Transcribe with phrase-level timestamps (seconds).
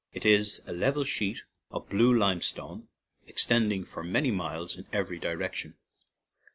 [0.11, 2.87] It is a level sheet of blue limestone
[3.27, 5.75] ex tending for many miles in every direc tion.